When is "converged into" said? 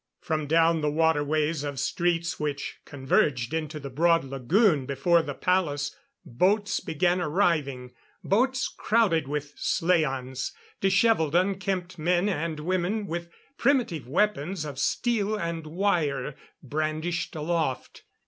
2.85-3.79